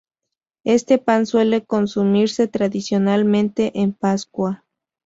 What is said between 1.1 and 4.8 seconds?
suele consumirse tradicionalmente en Pascua.